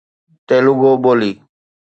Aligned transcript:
تيلوگو 0.47 0.91
ٻولي 1.03 1.31